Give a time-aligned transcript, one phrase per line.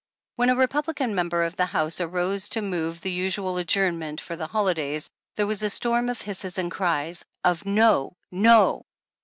[0.35, 4.47] When a Republican member of the House arose to move the usual adjournment for the
[4.47, 8.81] holidays, there was a storm of hisses and cries of No, no